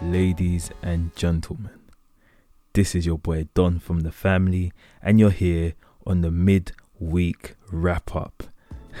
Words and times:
ladies 0.00 0.70
and 0.82 1.14
gentlemen. 1.14 1.70
This 2.72 2.94
is 2.94 3.06
your 3.06 3.18
boy 3.18 3.48
Don 3.54 3.78
from 3.78 4.00
the 4.00 4.12
family, 4.12 4.72
and 5.02 5.20
you're 5.20 5.30
here 5.30 5.74
on 6.06 6.22
the 6.22 6.30
mid-week 6.30 7.54
wrap-up. 7.70 8.44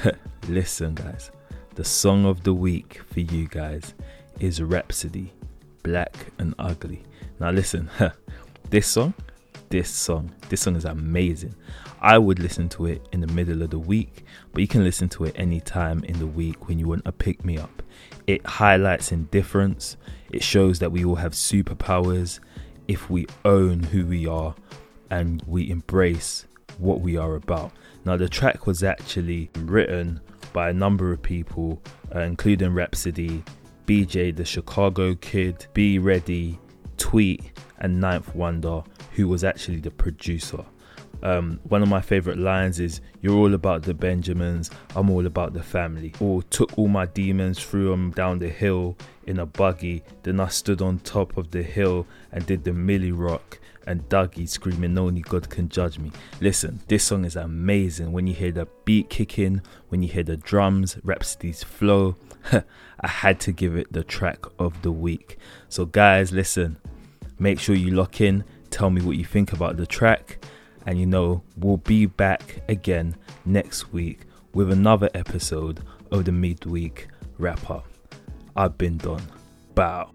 Listen, 0.48 0.94
guys, 0.94 1.30
the 1.74 1.84
song 1.84 2.24
of 2.24 2.44
the 2.44 2.54
week 2.54 3.00
for 3.10 3.20
you 3.20 3.48
guys 3.48 3.94
is 4.38 4.62
Rapsody, 4.62 5.32
Black 5.82 6.14
and 6.38 6.54
Ugly. 6.58 7.02
Now, 7.40 7.50
listen, 7.50 7.88
this 8.70 8.86
song, 8.86 9.14
this 9.72 9.88
song, 9.88 10.30
this 10.50 10.60
song 10.60 10.76
is 10.76 10.84
amazing. 10.84 11.54
I 12.02 12.18
would 12.18 12.38
listen 12.38 12.68
to 12.70 12.84
it 12.84 13.08
in 13.10 13.22
the 13.22 13.26
middle 13.28 13.62
of 13.62 13.70
the 13.70 13.78
week, 13.78 14.26
but 14.52 14.60
you 14.60 14.68
can 14.68 14.84
listen 14.84 15.08
to 15.08 15.24
it 15.24 15.34
anytime 15.34 16.04
in 16.04 16.18
the 16.18 16.26
week 16.26 16.68
when 16.68 16.78
you 16.78 16.86
want 16.86 17.06
to 17.06 17.12
pick 17.12 17.42
me 17.42 17.56
up. 17.56 17.82
It 18.26 18.46
highlights 18.46 19.12
indifference, 19.12 19.96
it 20.30 20.42
shows 20.42 20.78
that 20.80 20.92
we 20.92 21.06
all 21.06 21.14
have 21.14 21.32
superpowers 21.32 22.38
if 22.86 23.08
we 23.08 23.26
own 23.46 23.82
who 23.82 24.04
we 24.04 24.26
are 24.26 24.54
and 25.08 25.42
we 25.46 25.70
embrace 25.70 26.46
what 26.76 27.00
we 27.00 27.16
are 27.16 27.34
about. 27.36 27.72
Now, 28.04 28.18
the 28.18 28.28
track 28.28 28.66
was 28.66 28.84
actually 28.84 29.48
written 29.56 30.20
by 30.52 30.68
a 30.68 30.74
number 30.74 31.12
of 31.12 31.22
people, 31.22 31.80
uh, 32.14 32.20
including 32.20 32.74
Rapsody, 32.74 33.42
BJ 33.86 34.36
the 34.36 34.44
Chicago 34.44 35.14
Kid, 35.14 35.66
Be 35.72 35.98
Ready, 35.98 36.58
Tweet, 36.98 37.52
and 37.82 38.00
Ninth 38.00 38.34
Wonder, 38.34 38.82
who 39.12 39.28
was 39.28 39.44
actually 39.44 39.80
the 39.80 39.90
producer. 39.90 40.64
Um, 41.22 41.60
one 41.64 41.82
of 41.82 41.88
my 41.88 42.00
favorite 42.00 42.38
lines 42.38 42.80
is 42.80 43.00
You're 43.20 43.36
all 43.36 43.54
about 43.54 43.82
the 43.82 43.94
Benjamins, 43.94 44.70
I'm 44.96 45.10
all 45.10 45.26
about 45.26 45.52
the 45.52 45.62
family. 45.62 46.14
Or 46.20 46.42
took 46.44 46.76
all 46.78 46.88
my 46.88 47.06
demons, 47.06 47.62
threw 47.62 47.90
them 47.90 48.10
down 48.12 48.38
the 48.38 48.48
hill 48.48 48.96
in 49.26 49.38
a 49.38 49.46
buggy. 49.46 50.02
Then 50.22 50.40
I 50.40 50.48
stood 50.48 50.80
on 50.80 51.00
top 51.00 51.36
of 51.36 51.50
the 51.50 51.62
hill 51.62 52.06
and 52.32 52.46
did 52.46 52.64
the 52.64 52.72
Milly 52.72 53.12
Rock 53.12 53.58
and 53.86 54.08
Dougie 54.08 54.48
screaming, 54.48 54.96
Only 54.96 55.22
God 55.22 55.50
can 55.50 55.68
judge 55.68 55.98
me. 55.98 56.12
Listen, 56.40 56.80
this 56.88 57.04
song 57.04 57.24
is 57.24 57.36
amazing. 57.36 58.12
When 58.12 58.26
you 58.26 58.34
hear 58.34 58.52
the 58.52 58.68
beat 58.84 59.10
kicking, 59.10 59.62
when 59.88 60.02
you 60.02 60.08
hear 60.08 60.22
the 60.22 60.36
drums, 60.36 60.96
Rapsody's 61.02 61.62
flow, 61.62 62.16
I 63.00 63.08
had 63.08 63.40
to 63.40 63.52
give 63.52 63.76
it 63.76 63.92
the 63.92 64.04
track 64.04 64.44
of 64.58 64.82
the 64.82 64.92
week. 64.92 65.36
So, 65.68 65.84
guys, 65.84 66.32
listen, 66.32 66.78
make 67.42 67.58
sure 67.58 67.74
you 67.74 67.90
lock 67.90 68.20
in, 68.20 68.44
tell 68.70 68.88
me 68.90 69.02
what 69.02 69.16
you 69.16 69.24
think 69.24 69.52
about 69.52 69.76
the 69.76 69.86
track 69.86 70.38
and 70.86 70.98
you 70.98 71.06
know, 71.06 71.42
we'll 71.56 71.76
be 71.76 72.06
back 72.06 72.62
again 72.68 73.16
next 73.44 73.92
week 73.92 74.20
with 74.54 74.70
another 74.70 75.08
episode 75.14 75.80
of 76.10 76.24
the 76.24 76.32
midweek 76.32 77.08
wrap 77.38 77.70
up. 77.70 77.86
I've 78.56 78.76
been 78.76 78.98
done. 78.98 79.22
Bow. 79.74 80.10